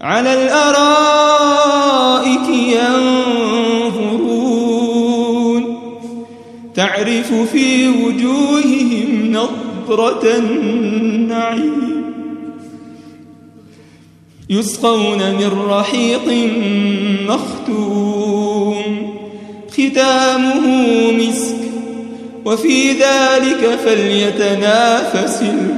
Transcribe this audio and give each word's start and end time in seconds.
على 0.00 0.42
الأرائك 0.42 0.78
ينظرون. 2.48 4.18
تعرف 6.74 7.32
في 7.52 7.88
وجوههم 7.88 9.32
نظرة 9.32 10.36
النعيم. 10.38 12.04
يسقون 14.50 15.18
من 15.18 15.50
رحيق 15.70 16.50
مختوم. 17.28 18.84
ختامه 19.70 20.66
مسك. 21.12 21.58
وفي 22.44 22.92
ذلك 22.92 23.78
فليتنافس 23.84 25.42
المتنافسون 25.42 25.77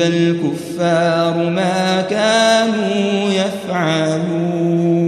الكفار 0.00 1.50
ما 1.50 2.02
كانوا 2.10 3.30
يفعلون. 3.32 5.05